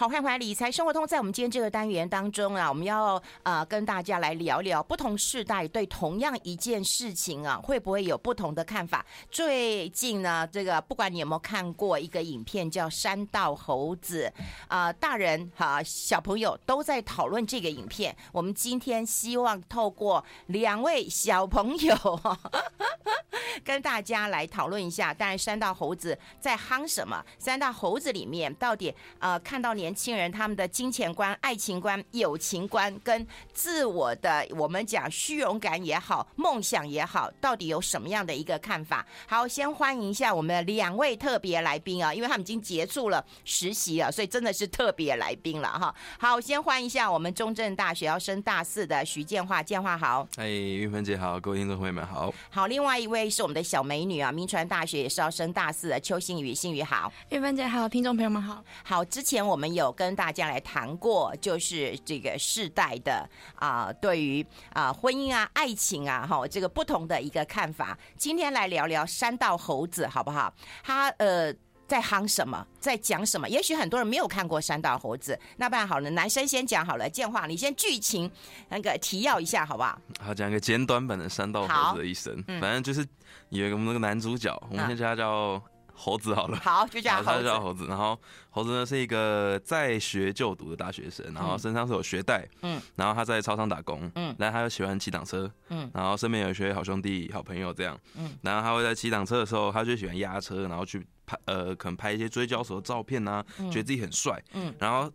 [0.00, 1.06] 好，欢迎回来理财生活通。
[1.06, 9.04] 在我们今天这个单元当中啊，我们要呃跟大家来聊聊不同世代对同样一件事情啊，会不会有不同的看法？
[9.30, 14.32] 最近呢，这个不管你有没有看过一个影片，叫《山道猴子》
[14.68, 18.16] 啊、大人哈小朋友都在讨论这个影片。
[18.32, 21.94] 我们今天希望透过两位小朋友
[23.62, 27.22] 跟大家来讨论一下，当然《山道猴子》在夯什么？
[27.44, 29.89] 《山道猴子》里面到底呃看到年。
[29.90, 39.04] 年轻人他们的金钱观、爱情观、友情观跟自我的，我们讲虚荣感也好、梦想也好，到底有什么样的一个看法？
[39.26, 45.92] 好，先欢迎一下我们的两位特别来宾啊，因为他们已经结束了实习了，所以真的是特别来宾了哈。
[46.20, 50.24] 好，先欢迎一下我们中正大学要升大四的徐建华，建华好。
[50.36, 52.32] 哎，玉芬姐好，各位听众朋友们好。
[52.48, 57.12] 好，另外一位是我们的小美女啊，明传大学也是要升大四的邱新宇，新宇好。
[57.30, 58.62] 玉芬姐好，听众朋友们好。
[58.84, 59.79] 好，之前我们有。
[59.80, 64.42] 有跟大家来谈过，就是这个世代的啊、呃，对于
[64.72, 67.98] 啊、呃、婚姻啊、爱情啊，哈，这个不同的一个看法。
[68.16, 70.54] 今天来聊聊《山道猴子》，好不好？
[70.84, 71.52] 他呃
[71.88, 73.48] 在夯什么，在讲什么？
[73.48, 77.10] 也许很多人没有看过《山道猴子》，那不然好了，男生先讲好了。
[77.10, 78.30] 建华，你先剧情
[78.68, 79.98] 那个提要一下，好不好？
[80.20, 82.42] 好，讲一个简短版的《山道猴子》的一生。
[82.46, 83.04] 嗯、反正就是
[83.48, 85.60] 有一个我们那个男主角，我们先叫他叫。
[86.00, 87.26] 猴子好了，好，就叫猴子。
[87.26, 105.12] 他就叫猴子，然后猴子呢是一个在学就读的大学生，然后身上是有学贷，嗯，然后他在超商打工，嗯，然后他又喜欢骑档车，嗯，然后身边有一些好兄弟、好朋友这样，嗯，然后他会在骑档车的时候，他就喜欢压车，然后去拍，呃，可能拍一些追焦手的照片啊，觉得自己很帅，嗯，然后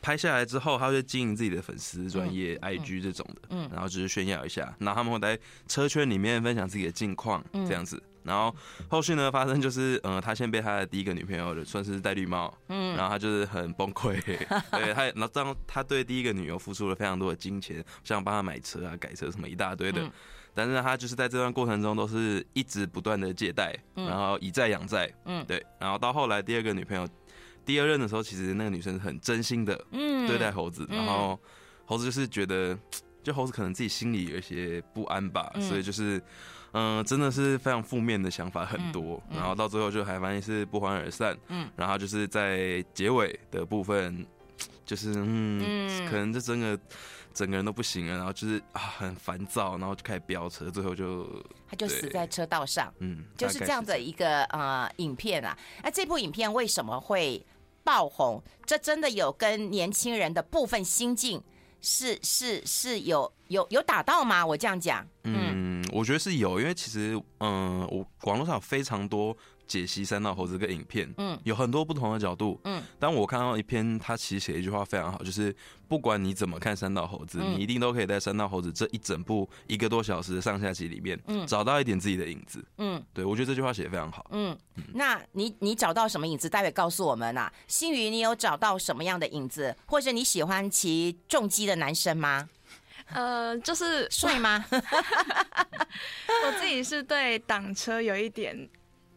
[0.00, 8.00] 拍下来之后，他会经营自己的粉丝专业 IG 这种的，嗯，然后只是炫耀一下，然后他们会在车圈里面分享自己的近况，这样子。
[8.22, 8.54] 然后
[8.88, 14.20] 后续呢，发生就是，嗯，他先被他的第一个女朋友算是戴绿帽，嗯，然后他就是很崩溃，
[14.70, 20.02] 对他，然后当他对第一个女友付出了非常多的金钱，像帮他买车啊、改车什么一大堆的，
[20.54, 27.08] 但是他就是在这段过程中都是一直不断的借贷，然后以债养债，嗯，对，然后到后来第二个女朋友
[27.64, 31.38] 第二任的时候，其实那个女生很真心的，嗯，对待猴子，然后
[31.86, 32.78] 猴子就是觉得，
[33.22, 36.18] 就猴子可能自己心里有一些不安吧，所以就是。
[36.18, 36.22] 嗯，
[37.04, 41.36] 真的是非常负面的想法很多，嗯嗯、然后到最后就还发现是不欢而散。
[41.48, 44.24] 嗯，然后就是在结尾的部分，
[44.84, 46.78] 就是嗯，嗯可能就真的
[47.34, 51.26] 整个人都不行了，然后就是啊很烦躁，然后就开始飙车，最后就
[51.68, 52.92] 他就死在车道上。
[53.00, 55.56] 嗯，就是这样的一个呃影片啊。
[55.82, 57.44] 那这部影片为什么会
[57.82, 58.40] 爆红？
[58.64, 61.42] 这真的有跟年轻人的部分心境
[61.80, 64.46] 是是是有有有打到吗？
[64.46, 65.79] 我这样讲，嗯。
[65.92, 69.36] 我觉得是有，因为其实，嗯，我网络上有非常多
[69.66, 72.82] 解析三道猴子这个影片，嗯，有很多不同的角度，嗯。
[72.98, 75.54] 但我看到一篇，他其实写一句话非常好，就是
[75.88, 83.02] 不管你怎么看三道猴子，嗯、你一定都可以在三道猴子这一整部一个多小时的上下集里面，嗯，找到一点自己的影子，嗯。
[83.12, 84.56] 对，我觉得这句话写得非常好，嗯。
[84.76, 86.48] 嗯，那你你找到什么影子？
[86.48, 87.52] 待会告诉我们啊。
[87.66, 89.76] 星宇，你有找到什么样的影子？
[89.86, 92.48] 或者你喜欢骑重机的男生吗？
[93.14, 94.64] 呃，就是帅吗？
[94.70, 98.68] 我自己是对挡车有一点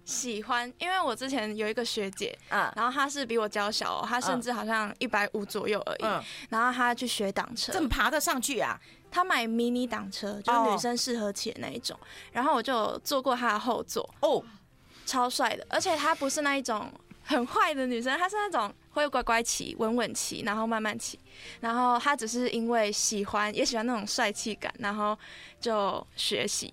[0.06, 8.80] 喜欢，因为我之前有一个学姐，嗯，然后她是比我娇小，她甚至好像一百五左右而已，嗯，然后她去学挡车，怎么爬得上去啊？
[9.12, 11.98] 她买迷你挡车，就是女生适合骑的那一种，
[12.32, 14.44] 然后我就坐过她的后座，哦，
[15.06, 16.92] 超帅的，而且她不是那一种
[17.24, 18.74] 很坏的女生，她是那种。
[18.94, 21.18] 会乖乖骑，稳稳骑，然后慢慢骑。
[21.60, 25.18] 然后她只是因为喜欢，也喜欢那种帅气感，然后
[25.60, 26.72] 就学习。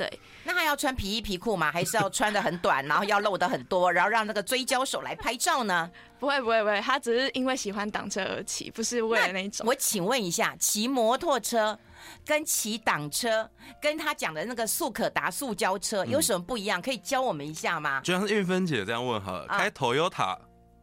[0.00, 1.70] 对，那他要穿皮衣皮裤吗？
[1.70, 5.90] 还是要穿的很短，然后要露的很多，然后让那个追焦手来拍照呢？
[6.18, 6.80] 不会，不会，不会。
[6.80, 9.66] 他只是因为喜欢挡车而骑，不是为了那种。
[9.66, 11.78] 我请问一下，骑摩托车
[12.24, 13.46] 跟骑挡车，
[13.78, 16.80] 跟他讲的那个速可达塑胶车有什么不一样？
[16.80, 18.00] 可以教我们一下吗？
[18.02, 20.38] 就像是韵芬姐这样问哈，开 Toyota。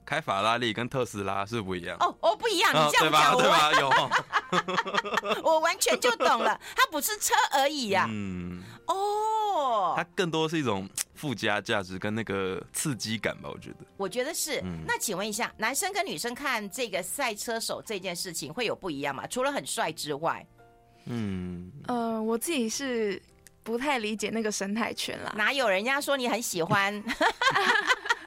[0.08, 3.72] 开法拉利跟特斯拉是不一样哦哦，不一样，你这样讲，对吧？
[5.36, 8.06] 有， 我完全就懂了，它不是车而已呀。
[8.10, 13.78] 嗯，哦，它更多是一种附加价值跟那个刺激感吧，我觉得。
[13.98, 14.64] 我觉得是。
[14.88, 19.28] 那请问一下，男生跟女生看这个赛车手这件事情会有不一样吗？
[19.28, 20.48] 除了很帅之外，
[21.08, 23.22] 嗯，呃，我自己是
[23.62, 25.34] 不太理解那个生态圈啦。
[25.36, 27.04] 哪有人家说你很喜欢？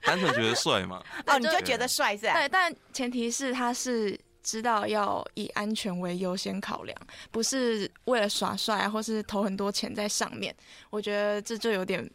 [0.03, 1.03] 单纯觉得帅嘛？
[1.27, 2.35] 哦，你就觉得帅是吧？
[2.35, 6.97] 对，但前提是他是知道要以安全为优先考量，
[7.31, 10.55] 不是为了耍帅啊，或是投很多钱在上面。
[10.89, 12.09] 我觉得这就有点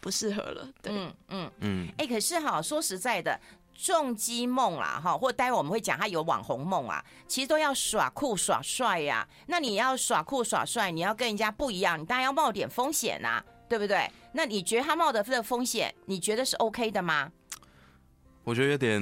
[0.00, 0.68] 不适合了。
[0.82, 1.88] 对，嗯嗯嗯。
[1.98, 3.40] 哎、欸，可是哈，说实在的，
[3.74, 9.26] 重击梦啦，哈，或待会我们会讲他有网红梦啊，其实都要耍酷耍帅呀。
[9.46, 14.10] 那你要耍酷耍帅，你要跟人家不一样，你当然要冒点风险呐，对不对？
[14.32, 17.30] 那你觉得他冒的这个风险，你觉得是 OK 的吗？
[18.42, 19.00] 我觉得有点，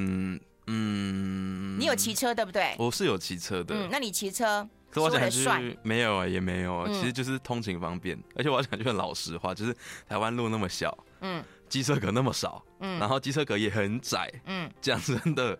[0.67, 2.75] 嗯，你有骑车对不对？
[2.79, 3.75] 我是有骑车的。
[3.75, 4.69] 嗯，那你骑车？
[4.91, 8.17] 可我讲句没有啊，也没有啊，其实就是通勤方便。
[8.37, 9.75] 而且我要讲句很老实话，就是
[10.07, 15.59] 台湾路那么小，嗯，机车格那么少，嗯，然后机车格也很窄，嗯，讲真的，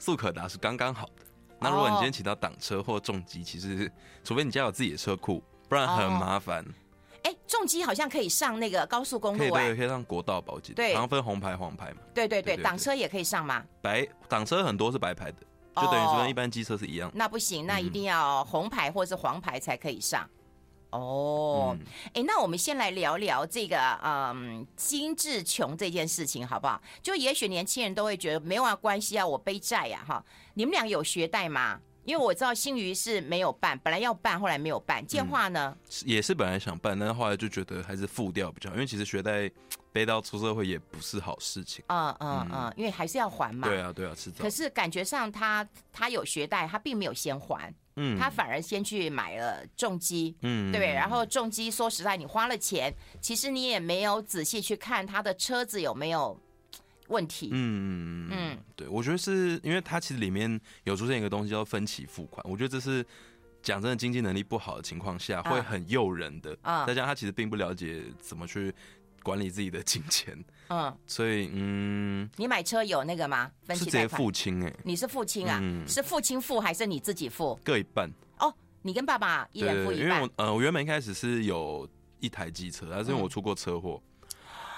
[0.00, 1.24] 速可达是刚刚好的。
[1.60, 3.90] 那如果你今天骑到挡车或重机，其实
[4.24, 6.64] 除非你家有自己的车库，不然很麻烦。
[7.26, 11.96] 哎，重机好像可以上那个高速公路，哎，对，可以上国道保级，对，然后分红牌、黄牌嘛。
[12.14, 13.64] 对对对，挡车也可以上吗？
[13.82, 15.38] 白挡车很多是白牌的，
[15.74, 17.10] 就等于说跟一般机车是一样。
[17.12, 20.24] 那不行，那一定要红牌或者是黄牌才可以上。
[20.90, 21.76] 哦，
[22.14, 26.80] 哎，那我们先来聊聊这个，嗯，精致穷这件事情好不好？
[27.02, 30.24] 就也许年轻人都会觉得没有关系啊，我背债呀，哈。
[30.54, 31.80] 你们俩有学贷吗？
[32.06, 35.04] 因为我知道新余是没有办，本来要办，后来没有办。
[35.04, 39.50] 建华呢、嗯，也是本来想办，但是后来就觉得还是付掉比较好，因为其实学贷
[39.92, 41.84] 背到出社会也不是好事情。
[41.88, 43.68] 嗯嗯嗯，因为还是要还嘛。
[43.68, 44.42] 对啊对啊，迟早。
[44.42, 50.92] 可是感觉上他他有学贷，他并没有先还，嗯，他反而先去买了重机，嗯，对。
[50.92, 56.38] 然后重机说实在，你花了钱，其实你也没有仔细去看他的车子有没有。
[57.08, 63.04] 问题，嗯嗯嗯，对，我觉得是因为它其实里面有出现一个东西叫分期付款，我觉得这是
[63.62, 68.74] 讲真的经济能力不好的情况下会很诱人的，啊，再加上他其实并不了解怎么去
[69.22, 70.36] 管理自己的金钱，
[70.68, 73.50] 嗯，所以嗯，你买车有那个吗？
[73.64, 75.60] 分期是直接付清哎，你是付清啊？
[75.86, 77.58] 是父亲付还是你自己付？
[77.64, 81.88] 各一半哦，你跟爸爸一人付一半，因为我呃，我原本一开始是有
[82.20, 84.02] 一台机车，但是因为我出过车祸。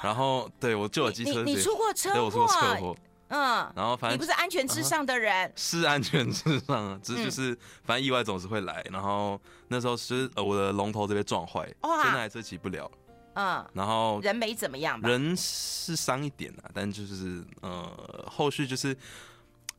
[0.02, 2.14] 然后，对我就有机车，你你出过车祸？
[2.14, 2.96] 对，我出过车祸。
[3.28, 8.84] 嗯，然后反正你不是安全至上的人，是安全至上啊，只是就是反正意外总是会来。
[8.90, 12.90] 然后那时候是呃我的龙头这边撞坏，哇，那台车骑不了。
[13.34, 15.08] 嗯，然后人没怎么样吧？
[15.08, 18.96] 人是伤一点啊，但就是呃后续就是。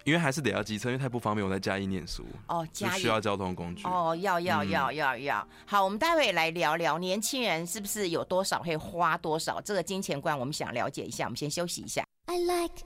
[0.10, 1.46] 因为还是得要机车，因为太不方便。
[1.46, 5.48] 我在嘉义念书哦，嘉义需要交通工具哦，要要要要要。
[5.68, 11.26] 好，我们待会来聊聊年轻人是不是有多少会花多少这个金钱观，我们想了解一下。
[11.26, 12.04] 我们先休息一下。
[12.26, 12.84] I like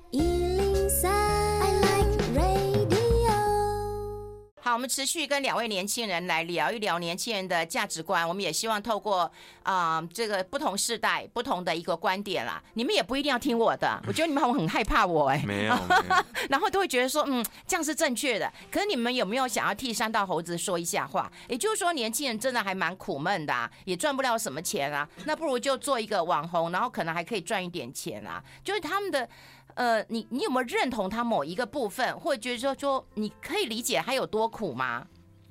[4.74, 8.28] 我们持续跟两位年轻人来聊一聊年轻人的价值观。
[8.28, 9.32] 我们也希望透过
[9.62, 12.62] 啊、这个不同世代不同的一个观点啦。
[12.74, 15.76] 你们也不一定要听我的，我觉得你们很很害怕我哎、没有，
[16.50, 18.52] 然后都会觉得说嗯这样是正确的。
[18.72, 21.32] 可是你们有没有想要替三道猴子说一下话？
[21.48, 25.08] 也就是说，年轻人真的还蛮苦闷的、啊，也赚不了什么钱啊。
[25.26, 28.44] 那不如就做一个网红，然后可能还可以赚一点钱啊。
[28.64, 29.30] 就是他们的。
[29.76, 35.08] 呃，你你有没有认同他某一个部分，或者觉得说说你可以理解他有多苦吗？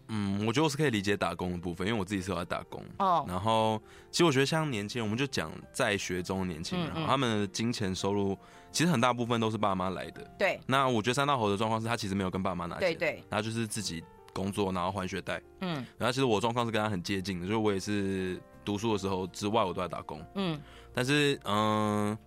[0.08, 2.84] 嗯，我觉得我是可以理解打工的部分，因为我自己是有在打工。
[2.98, 3.80] 哦，然后
[4.10, 8.36] 其实我觉得像年轻人，我们就讲在学中的年轻人，嗯嗯，他们的金钱收入
[8.70, 10.22] 其实很大部分都是爸妈来的。
[10.38, 10.60] 对。
[10.66, 14.04] 那我觉得三道猴的状况是他其实没有跟爸妈拿钱，对对，然后就是自己
[14.34, 15.40] 工作，然后还学贷。
[15.60, 15.74] 嗯。
[15.96, 20.22] 然后其实我状况是跟他很接近的，就是我也是读书的时候之外我都在打工。
[20.34, 20.60] 嗯。
[20.92, 22.18] 但是嗯、呃，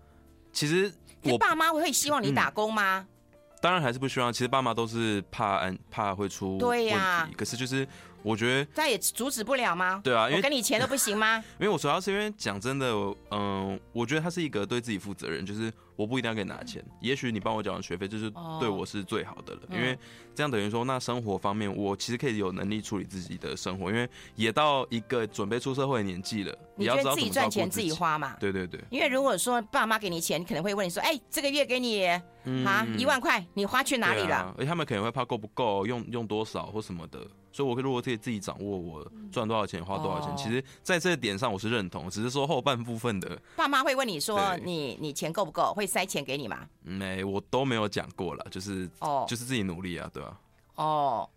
[0.52, 0.92] 其实。
[1.32, 3.06] 你爸妈会希望你打工吗？
[3.08, 4.32] 嗯，当然还是不希望。
[4.32, 6.66] 其实爸妈都是怕安，怕会出问题。
[6.66, 7.30] 对呀、啊。
[7.38, 7.88] 可是就是。
[8.26, 10.02] 我觉得再也阻止不了吗？
[10.04, 11.38] 对啊，因为给你钱都不行吗？
[11.62, 19.62] 因为我主要是因为讲真的，嗯、呃，我觉得他是一个对自己负责任，就是我不一定要给你拿钱，也许你帮我缴完学费，就是对我是最好的了。
[19.70, 19.96] 因为
[20.34, 26.58] 这样等于说，那生活方面我其实可以有能力处理自己的生活，因为也到一个准备出社会的年纪了。
[26.76, 28.36] 你觉得自己赚钱自己花嘛？
[28.40, 28.84] 对对对。
[28.90, 37.20] 因为如果说爸妈给你钱，你可能会问你说：“哎、欸，这个月给你啊一万块，你花去哪里了？”而且他们可能会怕够不够，用用多少或什么的。
[37.56, 46.68] 所以，我如果可以自己掌握我赚多少钱，花多少钱，嗯、其实在这个点上我是认同，只是说后半部分的爸妈会问你说你你钱够不够，会塞钱给你吗？
[46.82, 50.38] 没，我都没有讲过了，就是哦，就是自己努力啊，对吧？
[50.76, 51.30] 哦，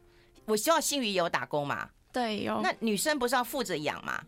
[0.45, 2.61] 我希望新余有打工嘛，对，有。
[2.63, 4.21] 那女生不是要负责养吗？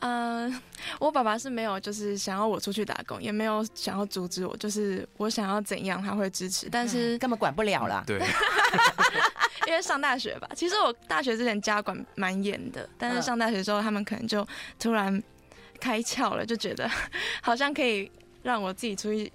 [0.00, 0.62] 嗯、呃，
[0.98, 8.02] 我爸爸是没有，就是想要我出去打工，也没有想要阻止我，就是我想要怎样他会支持，但是、嗯、根本管不了了。
[8.06, 8.18] 对。
[9.66, 14.46] 因为上大学吧，其实我大学之前家管蛮严的，但是上大学之后，他们可能就
[14.78, 15.22] 突然
[15.80, 16.88] 开窍了，就觉得
[17.42, 18.10] 好像可以
[18.42, 19.32] 让我自己出去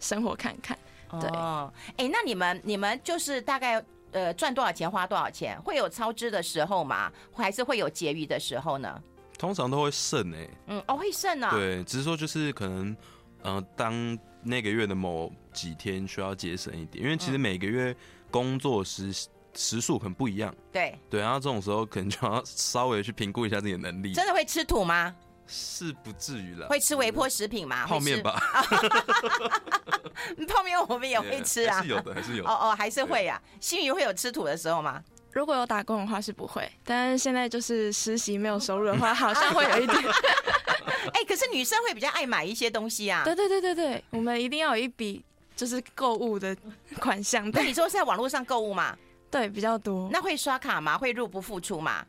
[0.00, 0.76] 生活看看。
[1.20, 7.12] 对，哎、哦欸，那你们你们就是大概呃赚多少钱花多少钱，会有超支的时候吗？
[7.34, 9.02] 还是会有结余的时候呢？
[9.38, 12.96] 通常都会剩哎、欸，嗯，哦会剩啊，对，只是说就是可能。
[13.42, 17.94] 呃，当那个月的某几天需要节省一点，因为其实每个月
[18.30, 19.12] 工作时
[19.54, 20.54] 时数可能不一样。
[20.72, 24.12] 对对，然后这种时候可能就要稍微去评估一下自己的能力。
[24.12, 25.14] 真的会吃土吗？
[25.46, 26.68] 是不至于了。
[26.68, 27.86] 会吃微波食品吗？
[27.86, 28.42] 泡面吧。
[30.48, 31.82] 泡面我们也会吃啊。
[31.82, 32.50] 是有的，还是有的。
[32.50, 33.40] 哦哦，还是会呀。
[33.60, 35.02] 新宇会有吃土的时候吗？
[35.32, 39.98] 如果有打工的话是不会，但是现在就是实习没有收入的话， 好像会有一点。
[41.12, 43.22] 哎、欸，可是女生会比较爱买一些东西啊。
[43.24, 45.22] 对对对对对，我们一定要有一笔
[45.54, 46.56] 就是购物的
[46.98, 47.50] 款项。
[47.50, 48.96] 那你说是在网络上购物吗？
[49.34, 50.08] 对，比较多。
[50.12, 50.96] 那会刷卡吗？
[50.96, 52.04] 会入不敷出吗？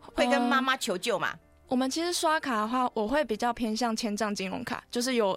[0.00, 1.30] 会跟妈妈求救吗？
[1.34, 5.36] 嗯我们其实刷卡的话，我会比较偏向千账金融卡，就是有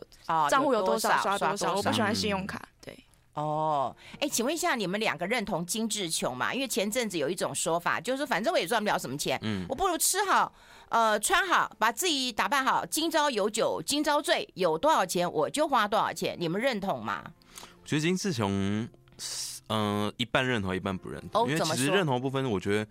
[0.50, 1.74] 账户有多少刷多少。
[1.74, 2.62] 我不喜欢信用卡。
[2.82, 2.96] 对。
[3.34, 6.54] 哦，哎，请问一下，你们两个认同精致穷吗？
[6.54, 10.54] 因为前阵子有一种说法，就是反正我也赚不了什么钱，嗯，我不如吃好，
[10.90, 16.36] 呃，穿好，把自己打扮好，今朝有酒今朝醉，有多少钱我就花多少钱。
[16.38, 17.24] 你们认同吗？
[17.62, 18.88] 我觉得精致穷，
[19.68, 21.44] 嗯、呃，一半认同，一半不认同。
[21.44, 22.88] 哦，因为其实认同部分，我觉得。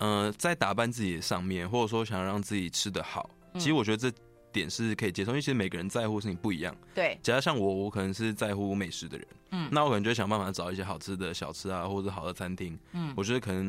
[0.00, 4.16] 嗯、呃，在打扮自己上面，或者说想让自己吃得好，嗯、其实我觉得这
[4.52, 6.72] 点是可以接受，因为其实每个人在乎的事情不一样。
[6.94, 13.68] 对，假如像我，我可能是在乎美食的人，嗯，那我可能就想办法找一些好吃的小吃啊，或者好的餐厅，嗯，我觉得可能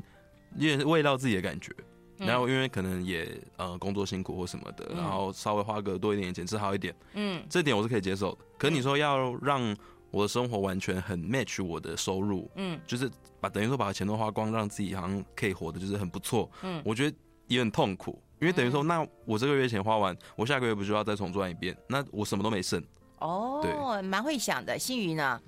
[0.55, 1.74] 因为味道自己的感觉，
[2.19, 3.27] 嗯、然后因为可能也
[3.58, 8.38] 呃工作辛苦或什么的，嗯、然后稍微花个多一点钱吃好一点，嗯，这点我是可以接受的。
[8.55, 9.75] 可是你说要让
[10.12, 17.16] 我的生活完全很 match 我的收入，嗯，就是把等于说把钱都花光，让自己好像可以活的就是很不错，嗯，我觉得
[17.48, 21.78] 也很痛苦，因为等于说，那我这个月钱花完，我下个月不就要再重赚一遍？
[21.88, 22.84] 那我什么都没剩。
[23.20, 25.42] 哦，对，蛮会想的，新宇呢？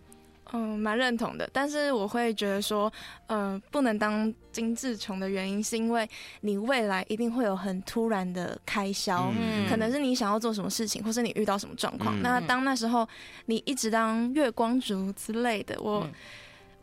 [0.54, 2.92] 嗯，蛮认同的，但是我会觉得说，
[3.28, 6.10] 嗯、呃，不能当精致穷的原因，是因为
[6.42, 13.08] 你未来一定会有很突然的开销，嗯，可能是你想要做什么事情，或是你遇到什么状况，嗯、那当那时候
[13.46, 16.02] 你一直当月光族之类的，我。
[16.02, 16.14] 嗯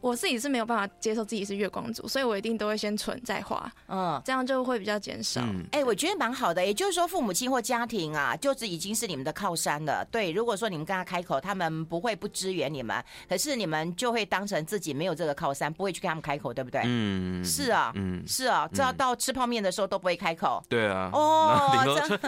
[0.01, 5.41] 我自己是没有办法接受自己是月光族，所以我一定都会先存再花，嗯，这样就会比较减少。
[5.41, 10.07] 哎、嗯欸，我觉得蛮好的，也就是说父母亲或家庭啊，就是已经是你们的靠山了。
[10.11, 16.83] 对，如果说你们跟他开口，他们不会不支援你们，可是你们就会当成自己没有这个靠山，不会去跟他们开口，对不对？
[16.85, 20.63] 嗯，是啊，嗯，是啊，只要到吃泡面的时候都不会开口。
[20.69, 21.83] 对啊，哦，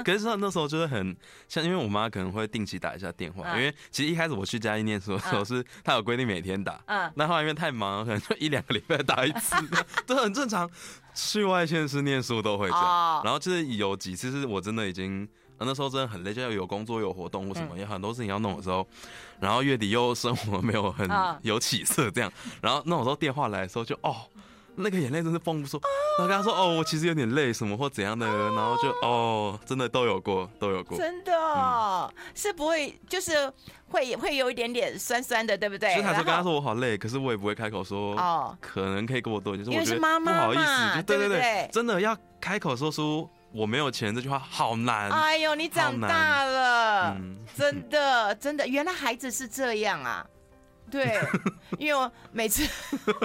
[0.04, 1.16] 可是那时候就是很
[1.48, 9.55] 像，因为我妈可能会定期打一下电话，嗯、因为其实一开始我去嘉义念书的时候是她有规定每天打，嗯，那后来因为太忙，可能就一两个礼拜打一次，
[10.07, 10.69] 这很正常。
[11.14, 13.21] 去外县市念书都会这样。
[13.23, 18.87] 然后就是有几次是我真的已经那时候真的很累，就要有工作有活动或什么，有很多事情要弄的时候，
[19.38, 21.07] 然后月底又生活没有很
[21.43, 24.17] 有起色这样，然后那种时候电话来的时候就哦。
[24.76, 25.80] 那个眼泪真是绷不住，
[26.18, 33.52] 然后跟他说哦，我其实有点累，什么或怎样的，然后就哦，真的都有过，都有过，真的、嗯、是不会，就是
[33.88, 35.92] 会会有一点点酸酸的，对不对？
[35.92, 45.10] 所以他说跟他说我好累，可是我也不会开口说哦，可能可以跟我多一点，就是我觉得不好意思，对对对，真的要开口说出我没有钱这句话好难。
[45.10, 50.24] 哎呦，你长大了，嗯、真的真的，原来孩子是这样啊。
[50.90, 51.18] 对，
[51.78, 52.68] 因为我每次，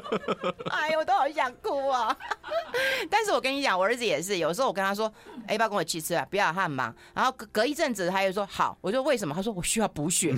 [0.71, 2.15] 哎呦，我都好想哭啊！
[3.09, 5.11] 但是我跟你讲，我儿子也是，有时候我跟他说
[5.47, 6.25] ：“哎，要不要跟我去吃啊？
[6.29, 10.33] 不要，他很忙。”然后隔隔一阵子，他又说：“好。”我说：“为什么？”他说：“我需要补血。”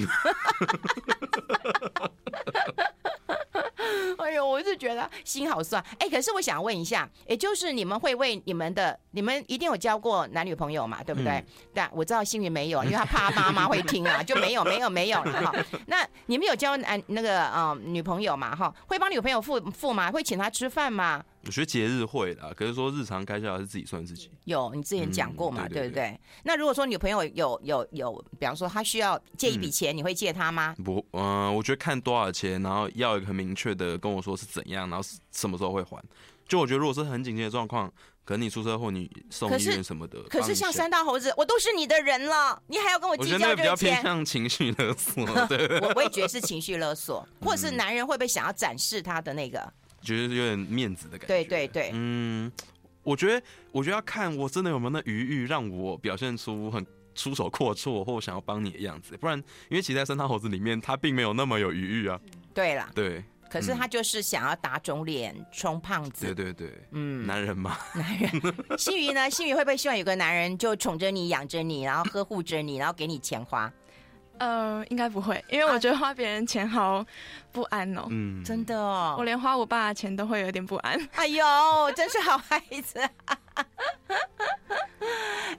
[4.78, 5.84] 觉得心好酸。
[6.00, 11.04] 哎，可是我想问一下，也就是你们会为你们的，你们一定有交过男女朋友嘛？
[11.04, 11.34] 对不对？
[11.34, 15.54] 嗯、但我知道幸运没有，因为 他怕妈妈会听啊，就没有，没有，没有了哈。
[15.88, 18.56] 那你们有交男那个嗯、呃、女朋友嘛？
[18.56, 20.12] 哈，会帮女朋友付付吗？
[20.12, 21.24] 会请她吃饭吗？
[21.48, 24.30] 我觉得节日会啦，可是说日常开销还是自己算自己。
[24.44, 26.20] 有，你之前讲过嘛，嗯、对，对，对，对不对？
[26.44, 30.76] 那如果说女朋友有有有，比方说她需要借一笔钱，嗯、你会借她吗？
[30.84, 36.04] 不，嗯、呃，我觉得看多少钱，然后要一个很明确的跟我说是怎样，然后什么时候会还。
[36.48, 37.92] 就我觉得，如果是很紧急的状况，
[38.26, 40.22] 可能你出车祸，你送医院什么的。
[40.24, 43.50] 可是，可是像三大猴子，我都是你的人了，你还要跟我计较这个钱？
[43.50, 45.26] 我觉得比较偏向情绪勒索。
[45.48, 49.72] 对，我我也觉得是情绪勒索，或者是男人会不会想要展示他的那个？
[50.02, 51.28] 觉得有点面子的感觉。
[51.28, 52.52] 对对对，嗯，
[53.04, 56.86] 我觉得，我觉得要看我真的有没有那余裕，让我表现出很
[57.16, 59.18] 出手阔绰或想要帮你的样子。
[59.18, 59.38] 不然，
[59.70, 62.20] 因为其实在三大猴子里面，他并没有那么有余裕啊。
[62.54, 66.26] 对啦，对，可是他就是想要打肿脸充胖子。
[66.34, 68.30] 对对对，嗯，男人嘛，男人。
[68.78, 69.30] 新宇呢？
[69.30, 73.72] 新宇会不会希望有个男人就宠着你、养着你，然后呵护着你，然后给你钱花？
[74.40, 77.06] 呃，应该不会，因为我觉得花别人钱好
[77.52, 78.08] 不安哦。
[78.10, 81.10] 嗯，真的哦，我连花我爸的钱都会有点不安。
[81.14, 81.44] 哎呦，
[81.96, 83.00] 真是好孩子。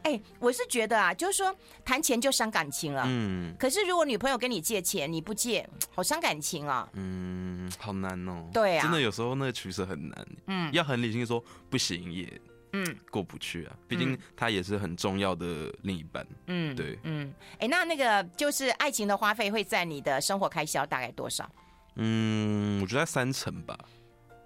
[0.04, 1.54] 哎，我是觉得啊，就是说
[1.84, 3.02] 谈钱就伤感情了。
[3.06, 3.54] 嗯。
[3.58, 6.88] 可是如果女朋友跟你借钱，你不借，好伤感情啊。
[6.92, 8.48] 嗯，好难哦。
[8.52, 8.82] 对啊。
[8.82, 10.26] 真的有时候那个取舍很难。
[10.46, 10.70] 嗯。
[10.72, 12.40] 要很理性说不行也，
[12.72, 13.76] 嗯，过不去啊。
[13.86, 16.26] 毕竟他也是很重要的另一半。
[16.46, 16.74] 嗯。
[16.76, 16.98] 对。
[17.04, 17.32] 嗯。
[17.58, 21.50] 哎，那那个就是爱情的花费会在你的生活开销大概多少？
[21.96, 23.78] 嗯，我觉得三成吧。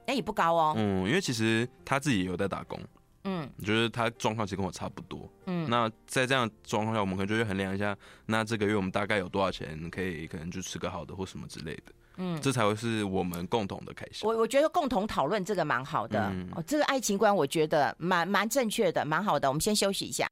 [0.06, 0.74] 那也不高哦。
[0.76, 2.80] 嗯，因为其实他自己也有在打工。
[3.24, 5.30] 嗯，我觉得他状况其实跟我差不多。
[5.46, 11.92] 嗯，那在这样状况下，我们可能就会衡量一下，那这个月我们大概有多少钱可以，可能就吃个好的或什么之类的。
[12.16, 14.28] 嗯，这才会是我们共同的开销。
[14.28, 16.28] 我我觉得共同讨论这个蛮好的。
[16.32, 19.48] 嗯、哦，这个爱情观我觉得蛮蛮正确的，蛮好的。
[19.48, 20.28] 我们先休息一下。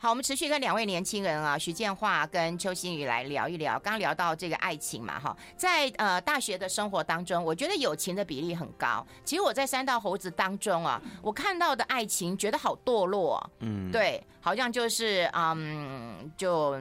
[0.00, 3.76] 好，我们持续跟两位年轻人啊，徐建华跟邱心宇来聊一聊。
[3.80, 9.04] 刚聊到这个爱情嘛，哈，在呃大学的生活当中，我觉得友情的比例很高。
[9.24, 16.80] 其实我在三道猴子当中啊，我看到的爱情觉得好堕落，嗯，对，好像就是嗯，就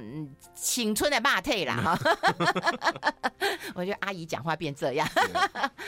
[0.53, 1.99] 青春的霸退了哈。
[3.73, 5.09] 我觉得阿姨讲话变这样，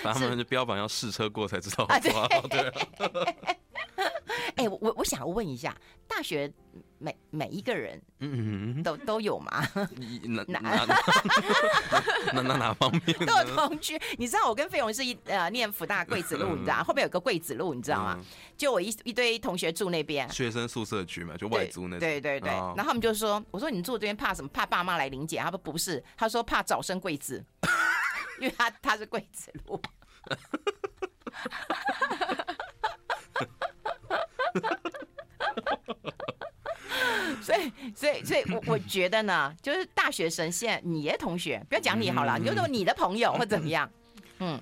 [0.01, 3.55] 他们的标榜要试车过才知道好不好，啊，对。
[4.55, 5.75] 哎，我我想问一下，
[6.07, 6.51] 大学。
[7.01, 9.65] 每每一个人，嗯都都有吗？
[10.27, 13.17] 哪哪哪哪哪方面？
[13.25, 13.97] 都有同居。
[14.17, 18.19] 你知道我跟费勇是一呃念福大桂子路，你知道 后面有个桂子路，你知道吗？
[18.57, 21.99] 就我一一堆同学住那边，学生宿舍区嘛，就外租那种。
[21.99, 22.49] 对对对。
[22.49, 24.49] 然后他们就说：“我说你住这边怕什么？
[24.53, 27.41] 怕爸妈来临检？”他说：“不是，他说怕早生贵子，
[28.41, 29.81] 因为他他是贵子路。”
[37.41, 43.89] 所以，所以，所以我我觉得呢，就是大学生现在你的同学，不要讲你好了，你就说你的朋友或怎么样，
[44.39, 44.59] 嗯，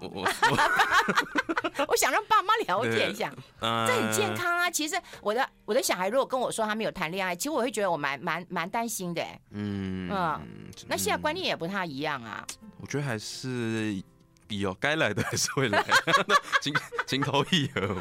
[0.00, 0.28] 我我
[1.88, 4.70] 我想让爸妈了解一下，这很健康啊。
[4.70, 9.22] 其实我的我的小孩如果跟我说他没有谈恋爱，其实我会觉得我蛮蛮蛮担心的。
[9.50, 10.40] 嗯嗯，
[10.88, 12.44] 那现在观念也不太一样啊。
[12.78, 14.02] 我觉得还是
[14.48, 15.84] 有该来的还是会来，
[16.60, 16.74] 情
[17.06, 17.96] 情投意合。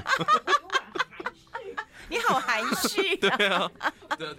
[2.10, 3.70] 你好含蓄，对啊，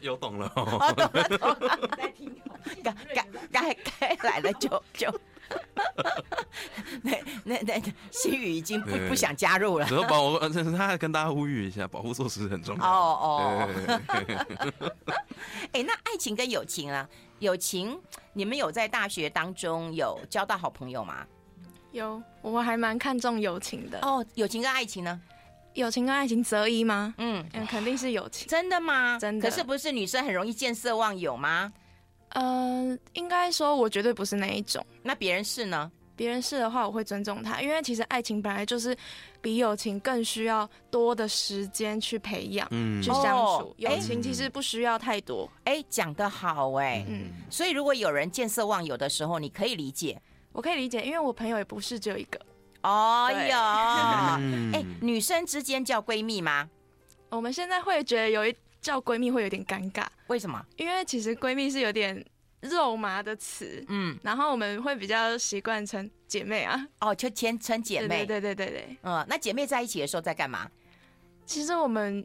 [0.00, 2.34] 有懂了，懂了，懂了， 在听，
[2.82, 5.20] 该该该该来了就就，
[7.02, 7.12] 那
[7.44, 12.84] 那那心宇已经不不想加入了，只要保护，他还跟大家呼吁一下，保护措施很重要。
[12.84, 13.68] 哦哦，
[15.72, 17.08] 哎，那爱情跟友情啊，
[17.40, 17.98] 友情，
[18.32, 21.26] 你们有在大学当中有交到好朋友吗？
[21.92, 23.98] 有，我还蛮看重友情的。
[24.02, 25.20] 哦，友情跟爱情呢？
[25.76, 27.14] 友情跟爱情择一吗？
[27.18, 28.48] 嗯嗯，肯定是友情。
[28.48, 29.18] 真的吗？
[29.20, 29.48] 真的。
[29.48, 31.72] 可是不是女生很容易见色忘友吗？
[32.30, 34.84] 呃，应该说我绝对不是那一种。
[35.02, 35.92] 那别人是呢？
[36.16, 38.96] 别人是的话，我会尊重他，因为其实爱情本来就是
[39.42, 43.74] 比友情更需要多的时间去培养、嗯、去相处。
[43.76, 45.46] 友情其实不需要太多。
[45.64, 47.04] 哎，讲得好哎。
[47.06, 47.32] 嗯。
[47.50, 50.18] 所以如果有人见色忘友的时候，你可以理解。
[50.52, 52.40] 我可以理解，因为我朋友也不是只有一个。
[52.86, 53.58] 哦哟，
[54.72, 56.68] 哎，女生之间叫闺蜜吗？
[57.28, 60.64] 我们现在会觉得有一叫闺蜜会有点尴尬，为什么？
[60.76, 62.24] 因为其实闺蜜是有点
[62.60, 70.70] 肉麻的词，嗯，然后我们会比较习惯称姐妹啊，哦，就先称姐妹，对对对对对，嗯，那姐妹在一起的时候在干嘛？
[71.44, 72.24] 其实我们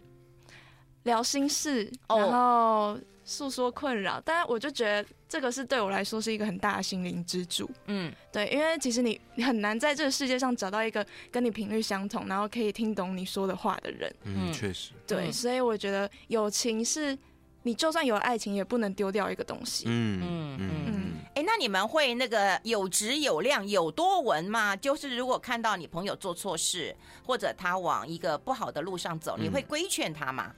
[1.03, 2.99] 聊心事，然后。
[3.31, 7.69] 诉说困扰，但我就觉得这个是对我来说是一个很大的心灵支柱。
[7.87, 14.13] 嗯，对，因为其实你你很难在这个世界上找到一个跟你频率相同，然后可以听懂你说的话的人。
[14.25, 14.91] 嗯，确实。
[15.07, 17.17] 对，所以我觉得友情是
[17.63, 19.85] 你就算有爱情也不能丢掉一个东西。
[19.87, 21.11] 嗯嗯嗯嗯。
[21.35, 24.75] 哎，那你们会那个有质有量有多文吗？
[24.75, 26.93] 就是如果看到你朋友做错事，
[27.25, 30.53] 或者他往一个不好的路上走，你会规劝他吗？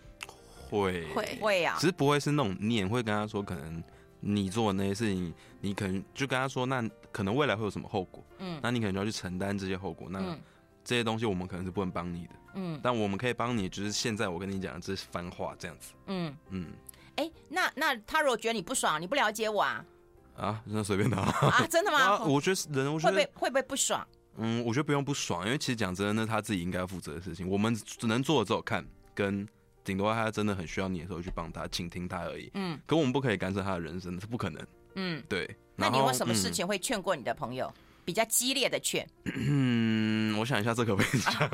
[0.81, 1.05] 会。
[1.13, 1.37] 会。
[1.41, 3.83] 会啊，只是不会是那种念，会跟他说，可能
[4.19, 6.81] 你做的那些事情，你可能就跟他说，那
[7.11, 10.37] 可能未来会有什么后果，嗯，那你可能就要去承担这些后果，那
[10.83, 16.35] 这些东西我们可能是不能帮你的，嗯，但我们可以帮你，就是现在我跟你讲的这番话这样子，嗯。
[16.49, 16.67] 嗯，
[17.15, 19.85] 哎、欸，那那他如果觉得你不爽，你不了解我啊，
[20.37, 21.21] 啊，那随便他。
[21.21, 21.99] 啊，真的吗？
[22.03, 24.07] 啊、我觉得人我觉得会不会会不会不爽？
[24.37, 29.47] 嗯，我觉得不用不爽，因为其实讲真的，那他自己应该要负责的事情，我们只能做的只有看跟。
[29.83, 32.49] 顶多他真的很需要你的时候去帮他倾听他而已。
[32.53, 34.65] 嗯，可我们不可以干涉他的人生，是不可能。
[34.95, 35.49] 嗯，对。
[35.75, 37.65] 那你有什么事情会劝过你的朋友？
[37.75, 39.07] 嗯、比较激烈的劝？
[39.25, 41.19] 嗯，我想一下，这个问题。
[41.25, 41.49] 啊、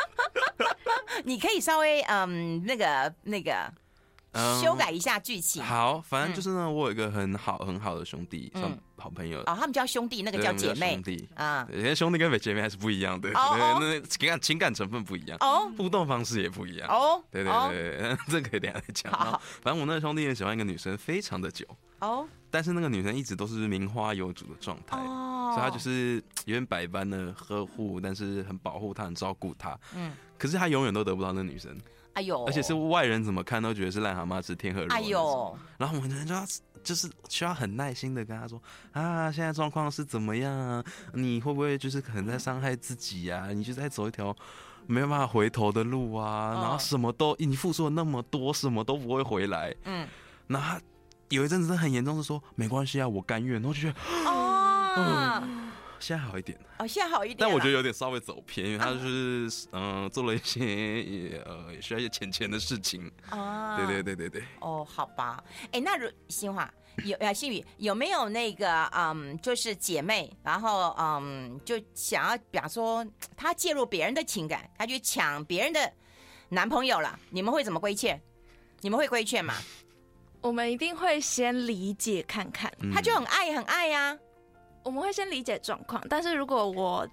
[1.24, 3.72] 你可以稍微嗯，那个那个，
[4.62, 5.62] 修改一下剧情。
[5.62, 9.40] 好，反正就是呢，我有一个很好很好的兄弟，算好朋友。
[9.40, 10.94] 哦，他们叫兄弟，那个叫姐妹。
[10.94, 16.88] 兄弟啊，因为兄弟跟姐妹还是不一样的，那情感情感成分不一样，哦，互动方式也不一样。
[16.88, 19.12] 哦，对对对， 这可以等下再讲。
[19.12, 21.66] 好，反正我那个兄弟也喜欢一个女生非常的久。
[21.98, 29.76] 哦，但是那个女生一直都是名花有主的状态，哦所以他就是有点百般的呵护，但是很保护她，很照顾她。
[29.96, 31.76] 嗯，可是他永远都得不到那女生。
[32.14, 32.44] 哎呦！
[32.44, 34.88] 而且是外人怎么看都觉得是癞蛤蟆吃天鹅肉。
[34.90, 35.58] 哎呦！
[35.78, 36.44] 然后我们就要
[36.82, 38.60] 就是需要很耐心的跟他说
[38.92, 40.84] 啊，现在状况是怎么样啊？
[41.14, 43.48] 你会不会就是可能在伤害自己呀？
[43.54, 44.34] 你就在走一条
[44.86, 46.58] 没有办法回头的路啊！
[46.60, 49.74] 然后什么都你付出了那么多，什么都不会回来。
[49.84, 50.06] 嗯。
[50.48, 50.80] 那他
[51.28, 53.60] 有一阵子很严重，是说没关系啊，我甘愿。
[53.60, 53.94] 然后就觉得
[54.28, 55.42] 哦。
[56.00, 64.42] 现在好一点哦，现在好一点，但我觉得有点稍微走偏，因为他就是嗯、呃、做了一些也呃也需要一些钱钱的事情啊，对对对对对。
[64.60, 66.68] 哦，好吧，哎、欸，那如新华
[67.04, 75.92] 有啊，新宇有没有那个嗯，就是姐妹，然后嗯，就想要比方说她介入别人的情感，她去抢别人的
[76.48, 78.20] 男朋友了，你们会怎么规劝？
[78.80, 79.54] 你们会规劝吗？
[80.40, 84.18] 我们一定会先理解看看，嗯、他就很爱很爱呀、啊。
[84.90, 87.06] 我们会先理解状况，但是如果我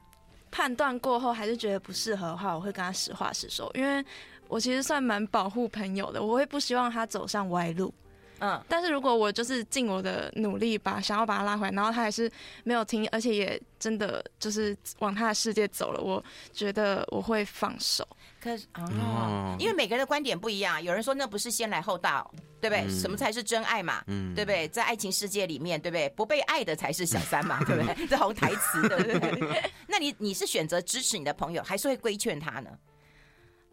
[0.50, 4.04] 判断过后还是觉得不适合的话，我会跟他实话实说，因为
[4.48, 7.94] 我其实算蛮保护朋友的，我会不希望他走上歪路。
[8.39, 12.32] 嗯，但是如果我就是尽我的努力把想要把他拉回来，然后他还是
[12.63, 18.08] 没有听，而且也真的就是往他的世界走了，我觉得我会放手。
[18.39, 22.30] 可是哦，因为每个人的观点不一样，有人说那不是先来后到，
[22.62, 22.88] 对不对？
[22.89, 24.04] 什么才是真爱嘛？
[24.08, 24.67] 嗯，对不对？
[24.67, 26.08] 在爱情世界里面，对不对？
[26.10, 28.08] 不被爱的才是小三嘛， 对不对？
[28.08, 29.04] 这红台词，对不
[29.45, 29.71] 对？
[29.88, 32.69] 那你你是选择支持你的朋友，还是会规劝他呢？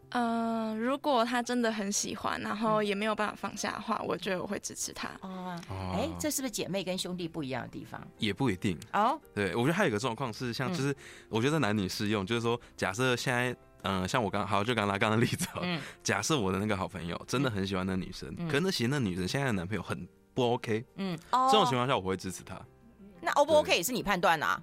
[0.09, 5.09] 嗯、呃，如果他真的很喜欢，然后也没有办法放下的话，我觉得我会支持他。
[5.21, 5.59] 哦，
[5.93, 8.01] 哎，这是不是姐妹跟兄弟不一样的地方？
[8.17, 9.19] 也不一定哦。
[9.33, 10.95] 对，我觉得还有一个状况是，像就是
[11.29, 13.51] 我觉得男女适用，就是说，假设现在，
[13.83, 22.59] 嗯、呃，像我刚好就刚拿刚刚的例子，嗯， 假设我的那个好朋友真的很喜欢那女生，嗯、可是其实那女生现在的男朋友很不 OK，嗯，哦，这种情况下我会支持他。
[23.21, 24.61] 那 O 不 OK 也是你判断啊？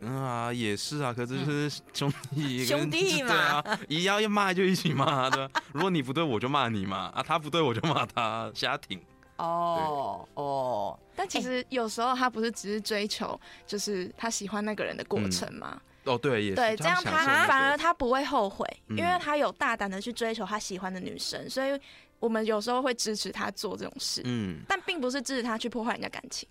[0.00, 3.28] 嗯啊，也是啊，可是就是兄弟，兄弟嘛，
[3.62, 5.62] 对啊，一要要骂就一起骂，对吧？
[5.72, 9.00] 如果你不对，我就骂你嘛，啊，他不对，我就骂他，瞎挺。
[9.36, 15.80] 哦哦，但其实有时候他不是只是追求，就是他喜欢那个人的过程嘛。
[16.04, 16.56] 哦，对，也是。
[16.56, 21.78] 对，这样他反而他不会后悔，因为他有大胆的去追求他喜欢的女生，所以
[22.18, 26.48] 我们有时候会支持他做这种事，嗯，但并不是支持他去破坏人家感情。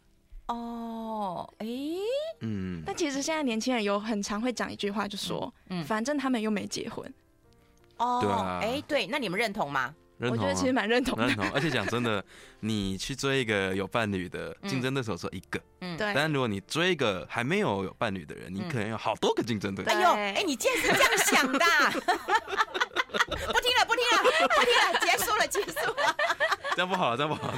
[0.48, 1.68] 哦，哎，
[2.42, 7.12] 嗯，但其实现在年轻人有很常会讲一句话，就说，嗯，反正他们又没结婚，
[7.98, 9.94] 哦，对啊，哎，对，那你们认同吗？
[10.18, 11.50] 认同，我觉得其实蛮认同的，认同。
[11.52, 12.24] 而且讲真的，
[12.62, 16.14] 你去追一个有伴侣的，竞争对手只有一个，嗯，对。
[16.14, 19.92] 但如果你追一个还没有有伴侣的人，你可能有好多个竞争对手。
[19.92, 21.60] 哎呦，哎，你竟然是这样想的？
[23.16, 26.16] 不听了，不听了，不听了，结束了，结束了。
[26.76, 27.54] 这样不好，这样不好，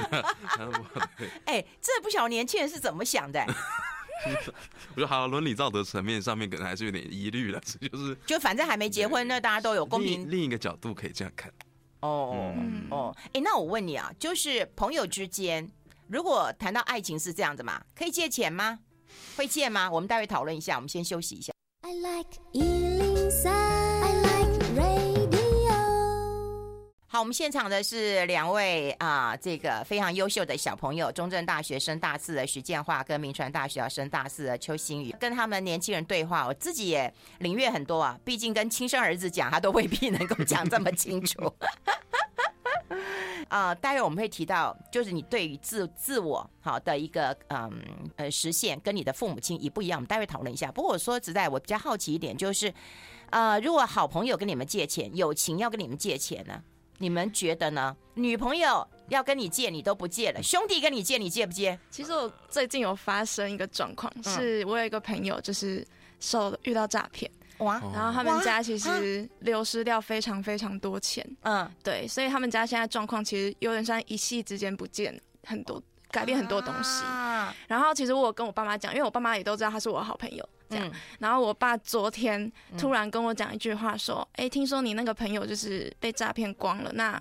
[0.56, 1.06] 这样不好。
[1.46, 3.44] 哎，这不晓得年轻人是怎么想的。
[4.94, 10.28] 我觉得好，伦理道德层面上面可能还是有点疑虑了，就是就反正还没结婚，那大家都有公平。
[10.30, 11.52] 另一个角度可以这样看。
[12.00, 12.54] 哦
[12.90, 15.68] 哦，哎，那我问你啊，就是朋友之间，
[16.08, 18.78] 如果谈到爱情是这样子嘛，可以借钱吗？
[19.36, 19.90] 会借吗？
[19.90, 21.52] 我们待会讨论一下，我们先休息一下。
[21.82, 22.38] I like
[27.18, 38.18] 我们现场的是两位啊、这个非常优秀的小朋友，中正大学升大四的徐建华跟明传大学要升大四的邱新宇，跟他们年轻人对话，我自己也领略很多啊。
[38.24, 41.52] 毕竟跟亲生儿子讲，他都未必能够讲这么清楚。
[43.48, 47.72] 啊、待会我们会提到，就是你对于自自我好的一个嗯
[48.16, 49.98] 呃实现，跟你的父母亲也不一样。
[49.98, 50.70] 我们待会讨论一下。
[50.70, 52.72] 不过我说实在，我比较好奇一点，就是
[53.30, 56.62] 呃，如果好朋友跟你们借钱，友情要跟你们借钱呢？
[56.98, 57.96] 你们觉得呢？
[58.14, 61.78] 女朋友要跟你借，你都不借了；兄弟跟你借，你借不借？
[61.90, 65.86] 其实我最近有发生一个状况，是我有一个朋友，就是
[66.20, 75.80] 受遇到诈骗哇，然后他们家其实流失掉非常非常多钱，嗯，对，所以他们家现在状况其实有点像一夕之间不见很多，
[76.10, 77.04] 改变很多东西。
[77.68, 80.48] 然后其实我跟我爸妈讲，因为我爸妈也都知道他是我的好朋友。
[80.68, 87.20] 这样，然后我爸昨天突然跟我讲一句话，说：“哎，听说你那个朋友就是被诈骗光了，那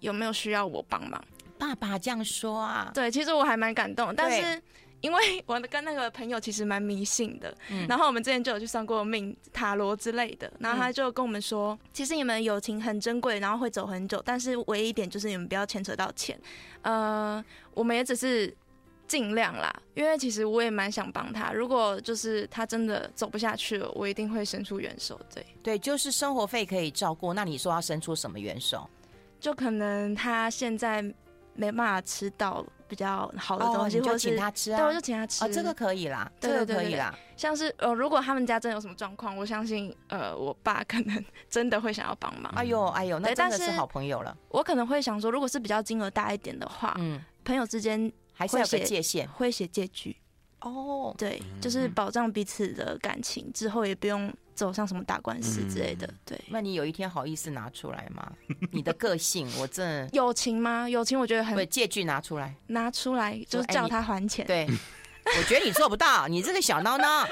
[0.00, 1.22] 有没有需要我帮忙？”
[1.58, 2.90] 爸爸这样说啊？
[2.92, 4.60] 对，其实我还蛮感动，但是
[5.00, 16.38] 因为我跟那个朋友其实蛮迷信的，嗯、然后我们之前就有去上过命塔罗之类的，然后他就跟我们说，嗯、其实你们友情很珍贵，然后会走很久，但是唯一一点就是你们不要牵扯到钱。
[16.82, 18.54] 呃，我们也只是
[19.06, 25.20] 尽量啦，因为其实我也蛮想帮他，如果就是他真的走不下去了，我一定会伸出援手。
[25.34, 28.88] 对对，就是生活费可以照顾，那你说要伸出什么援手？
[29.38, 31.02] 就可能他现在
[31.54, 32.64] 没办法吃到。
[32.88, 35.44] 比较好的东西，或者请他吃啊，对，我就请他吃。
[35.44, 37.12] 哦，这个可以啦，这个可以啦。
[37.36, 42.52] 像是呃，如果他们家真的有什么状况，我相信呃，我爸可能真的会想要帮忙。
[42.54, 44.36] 哎呦，哎呦，那真的是好朋友了。
[44.50, 50.16] 我可能会想说，如果是比较金额大一点的话，嗯，朋友之间还是要有界限，会写借据。
[50.60, 54.32] 哦，对，就是保障彼此的感情，之后也不用。
[54.56, 56.40] 走上什么打官司之类的，对。
[56.48, 58.32] 那你有一天好意思拿出来吗？
[58.72, 60.88] 你的个性，我这友情吗？
[60.88, 61.68] 友情我觉得很。
[61.68, 64.46] 借据拿出来，拿出来就是叫他还钱。
[64.46, 64.66] 对，
[65.26, 67.28] 我觉得你做不到，你这个小孬孬。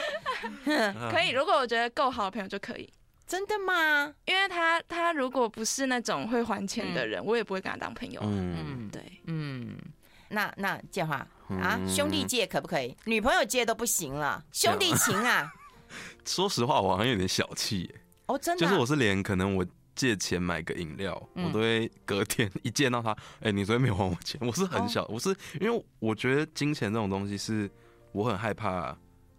[1.10, 2.92] 可以，如果我觉得够好的朋友就可以。
[3.26, 4.12] 真的吗？
[4.26, 8.20] 因为他他如果不是那种会还钱的人，我也不会跟他当朋友。
[8.22, 9.78] 嗯，对，嗯。
[10.34, 12.94] 那那建华啊，兄弟借可不可以？
[13.04, 15.50] 女朋友借都不行了，兄弟情啊。
[16.26, 18.00] 说实话，我好像有点小气耶。
[18.26, 24.40] 哦，真的，就是我是连可能我借钱买个饮料，我都会隔天一见到他，哎，你昨天没有还我钱。
[24.44, 25.28] 我是很小，我是
[25.60, 27.70] 因为我觉得金钱这种东西是
[28.12, 28.96] 我很害怕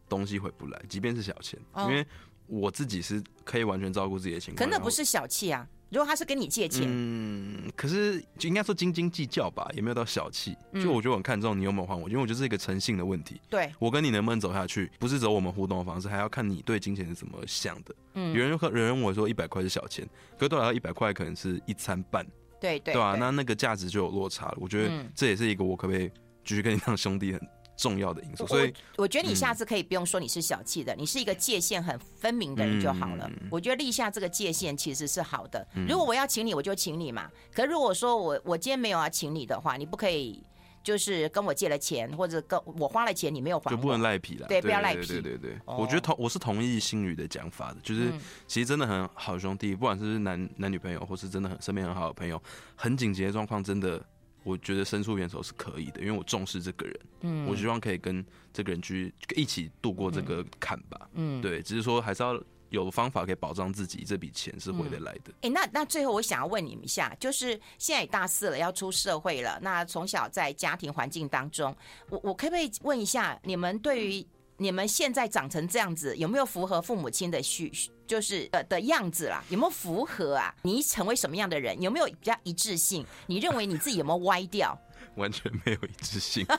[0.08, 2.06] 东西回不来，即便是小钱，因为
[2.48, 4.70] 我自己是可以完全照顾自己的情况。
[4.70, 5.68] 可那不是小气啊。
[5.90, 10.56] 如果他是跟你借钱，嗯，可是就应该说斤斤计较吧，也没有到小气。
[10.74, 13.40] 就我觉得我很看重你有没有还我，因为我觉得是一个诚信的问题。
[13.50, 17.96] 对，我跟你能不能走下去，不是走我们互动的方式，还要看你对金钱是怎么想的。
[18.16, 22.26] 嗯，有人有人问我说一百块是小钱，可是对我来说一百块可能是一餐半。
[22.60, 24.58] 对对，对啊，那那个价值就有落差了。
[24.60, 26.10] 我觉得这也是一个我可不可以
[26.44, 27.40] 继续跟你当兄弟很
[27.78, 33.30] 重要的因素，所以我，我觉得你下次可以不用说你是小气的，嗯、你是一个界限很分明的人就好了。
[33.30, 35.68] 嗯、我觉得立下这个界限其实是好的。
[35.76, 37.30] 嗯、如果我要请你，我就请你嘛。
[37.54, 40.42] 可如果说我我今天没有要请你的话，你不可以
[40.84, 44.48] 就是跟我借了钱，或者跟我花了钱你没有还，就不能赖皮了。
[44.48, 45.06] 对，不要赖皮。
[45.08, 48.12] 对对对，我觉得同我是同意星宇的讲法的，就是
[48.48, 52.42] 其实真的很好兄弟，不管是男男女朋友，或是真的很身边很好的朋友，
[52.76, 54.02] 很紧急的状况，真的。
[54.46, 65.32] 我觉得伸出援手是可以的，因为我重视这个人，嗯，我希望可以跟这个人去一起度过这个坎吧，嗯，对，只是说还是要有方法可以保障自己这笔钱是回得来的。
[65.42, 65.50] 哎、嗯。
[65.50, 71.76] 欸，那那最后我想要问你们一下，就是现在也大四了，要出社会了，那从小在家庭环境当中，
[72.10, 74.26] 我我可不可以问一下，你们对于
[74.58, 77.72] 你们现在长成这样子，有没有符合父母亲的需？
[78.08, 80.54] 就是呃的样子啦，有没有符合啊？
[80.62, 81.82] 你成为什么样的人？
[81.82, 83.06] 有没有比较一致性？
[83.26, 84.78] 你认为你自己有没有歪掉？
[85.16, 86.46] 完全没有一致性。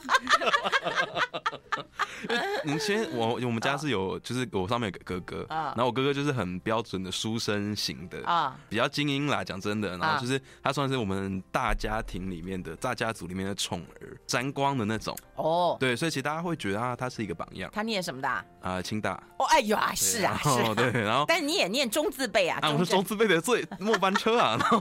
[2.65, 15.77] 你先，我我们家是有，就是我上面有个哥哥，然后我哥哥就是很标准的书生型的啊，比较精英啦，讲真的，然后就是他算是我们大家庭里面的大家族里面的宠儿，沾光的那种哦。
[15.79, 17.71] 对，所以其实大家会觉得他他是一个榜样。
[17.73, 18.29] 他念什么的？
[18.63, 19.23] 啊，清大。
[19.39, 20.75] 哦，哎呦啊，是啊，是。
[20.75, 22.59] 对，然后但你也念中字辈啊？
[22.63, 24.57] 啊，我是中字辈的最末班车啊。
[24.59, 24.81] 然后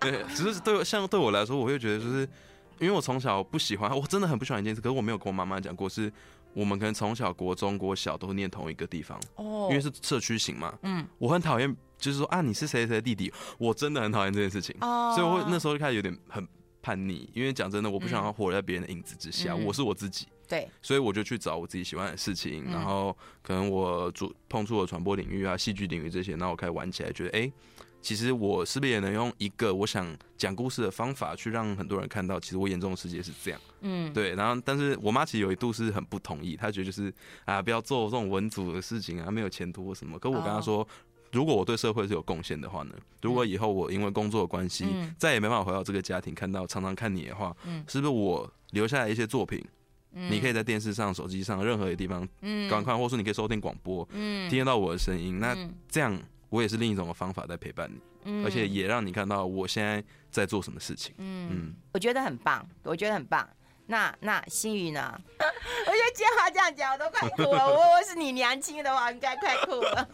[0.00, 2.26] 对，只是对像对我来说，我会觉得就是。
[2.82, 6.12] 因为我从小不喜欢，我真的很不喜欢一件事，可是我没有跟我妈妈讲过，是
[6.52, 10.76] 我们可能从小国中、国小都念同一个地方哦，因为是社区型嘛。
[10.82, 16.44] 嗯，我很讨厌，就是说啊，你是谁谁的弟弟，我真的很讨厌这件事情哦，所以我会那时候就开始有点很
[16.82, 20.26] 叛逆，因为讲真的，我不想要活在别人的影子之下，我是我自己。
[20.48, 27.52] 对，所以我就去找我自己喜欢的事情，然后可能我主碰触了传播领域啊、戏剧领域这些，然后我开始玩起来，觉得哎。
[28.02, 33.60] 其实我是不是也能用一个我想讲故事的方法去让很多人看到，其实我眼中的世界是这样。
[33.80, 34.34] 嗯，对。
[34.34, 40.18] 然后，但是我妈其实有一度是很不同意，她觉得就是啊，不要做这种文组的事情啊，没有前途或什么。
[40.18, 40.86] 可我跟她说，
[41.30, 44.84] 如果我对社会是有贡献的话呢，如果以后我因为工作的关系
[45.16, 49.64] 再也没办法回到这个家庭，看到常常看你的话，嗯是不是我留下来一些作品，
[50.10, 52.28] 你可以在电视上、手机上任何一个地方
[52.68, 55.56] 观看，或者说你可以收听广播，嗯听得到我的声音，那
[55.88, 56.20] 这样。
[56.52, 61.14] 我也是另一种的方法在陪伴你，嗯，而且也让你看到我现在在做什么事情。
[61.16, 63.48] 嗯，嗯，我觉得很棒，我觉得很棒。
[63.86, 65.18] 那那星宇呢？
[65.38, 67.66] 我觉得建华这样讲我都快哭了。
[67.66, 70.08] 我我是你娘亲的话，应该快哭了。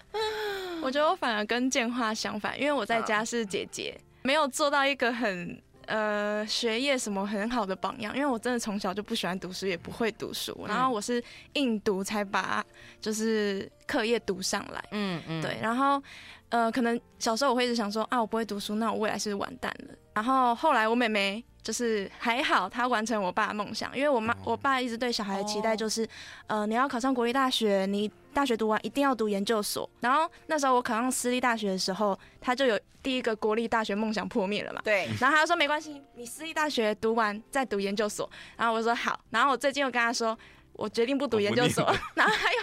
[0.84, 5.58] 我觉得我反而跟建华相反，因为我在家是姐姐，没有做到一个很。
[5.92, 12.64] 呃，学业什么很好的榜样，因为我真的从小就不喜欢读书，也不会读书，嗯、然后我是硬读才把
[12.98, 14.82] 就是课业读上来。
[14.92, 16.02] 嗯嗯，对，然后
[16.48, 19.94] 呃，可能小时候我会一直想说啊，我不会读书，那我未来是完蛋了？
[20.14, 26.08] 然后后来我妹妹就是还好，她完成我爸的梦想，因为我妈我爸一直对小孩的期待就是，
[26.46, 29.88] 呃，你要考上国立大学，你大学读完一定要读研究所。
[30.00, 34.80] 然后那时候我考上私立大学的时候，他就有第一个国立大学梦想破灭了嘛。
[34.84, 35.08] 对。
[35.20, 38.28] 然后他就说没关系，你私立大学读完再读研究所。
[38.56, 39.20] 然后我说好。
[39.30, 40.36] 然后我最近又跟他说，
[40.72, 41.84] 我决定不读研究所。
[42.14, 42.60] 然后还有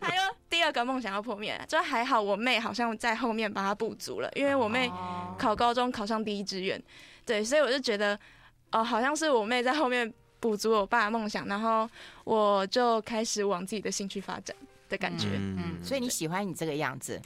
[0.00, 4.90] 还有第二个梦想要破灭，就还好我妹好像在后面把他补足了，因为我妹
[5.38, 6.82] 考高中考上第一志愿。
[7.24, 8.18] 对，所以我就觉得。
[8.74, 11.86] 哦，好像是我妹在后面补足我爸的梦想，然后
[12.24, 14.56] 我就开始往自己的兴趣发展
[14.92, 15.28] 的感觉。
[15.32, 17.20] 嗯，嗯，所以你喜欢你这个样子？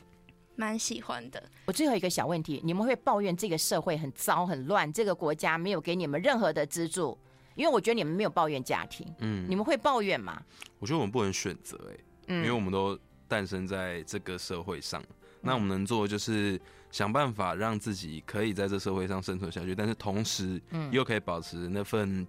[0.54, 1.42] 蛮喜欢的。
[1.66, 7.18] 我最后一个小问题，你们会抱怨这个社会很糟很乱，这个国家没有给你们任何的资助？
[7.56, 10.40] 因为我觉得你们没有抱怨家庭，嗯，你们会抱怨吗？
[10.78, 11.78] 我觉得我们不能选择，
[12.28, 16.60] 哎，因为我们都诞生在这个社会上，嗯，那我们能做的就是。
[16.92, 20.58] 想办法让自己可以在这社会上生存下去，但是同时
[20.90, 22.26] 又可以保持那份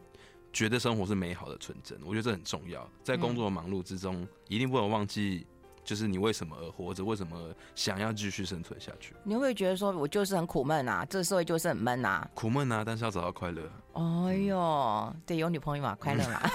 [0.52, 1.98] 觉得生活是美好的纯真。
[2.04, 5.46] 我觉得这很重要，在工作的忙碌之中，一定不能忘记，
[5.84, 9.14] 就是你为什么而活着，为什么想要继续生存下去。
[9.24, 13.62] 你会不会觉得说，我就是很苦闷啊，这个社会就是很闷啊，苦闷啊，但是要找到快乐。
[13.94, 16.42] 哎呦，对，有女朋友嘛，快乐嘛。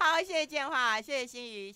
[0.00, 1.66] 好，谢谢建华，谢谢心瑜。